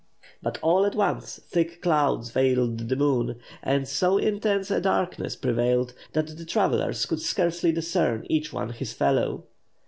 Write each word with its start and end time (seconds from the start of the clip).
But 0.41 0.57
all 0.63 0.83
at 0.87 0.95
once 0.95 1.39
thick 1.45 1.79
clouds 1.79 2.31
veiled 2.31 2.89
the 2.89 2.95
moon, 2.95 3.35
and 3.61 3.87
so 3.87 4.17
intense 4.17 4.71
a 4.71 4.81
darkness 4.81 5.35
prevailed 5.35 5.93
that 6.13 6.25
the 6.37 6.43
travellers 6.45 7.05
could 7.05 7.21
scarcely 7.21 7.71
discern 7.71 8.25
each 8.27 8.51
one 8.51 8.71
his 8.71 8.93
fellow. 8.93 9.43